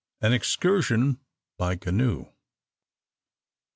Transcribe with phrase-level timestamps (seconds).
[0.19, 1.19] AN EXCURSION
[1.59, 2.33] BY CANOE.